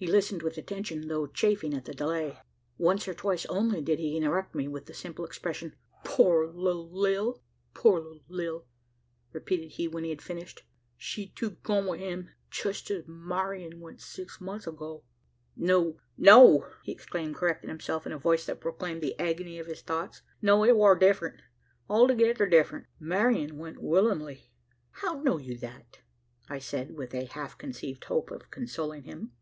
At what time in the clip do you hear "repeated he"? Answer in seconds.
9.32-9.88